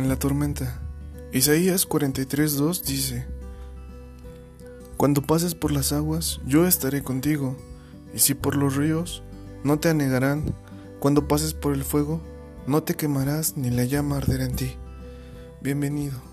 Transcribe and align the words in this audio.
en 0.00 0.08
la 0.08 0.18
tormenta. 0.18 0.80
Isaías 1.32 1.88
43:2 1.88 2.82
dice, 2.82 3.26
Cuando 4.96 5.22
pases 5.22 5.54
por 5.54 5.70
las 5.70 5.92
aguas, 5.92 6.40
yo 6.46 6.66
estaré 6.66 7.02
contigo, 7.02 7.56
y 8.14 8.18
si 8.18 8.34
por 8.34 8.56
los 8.56 8.76
ríos, 8.76 9.22
no 9.62 9.78
te 9.78 9.88
anegarán. 9.88 10.54
Cuando 10.98 11.28
pases 11.28 11.54
por 11.54 11.74
el 11.74 11.84
fuego, 11.84 12.20
no 12.66 12.82
te 12.82 12.94
quemarás 12.94 13.56
ni 13.56 13.70
la 13.70 13.84
llama 13.84 14.16
arderá 14.16 14.44
en 14.44 14.56
ti. 14.56 14.76
Bienvenido. 15.60 16.29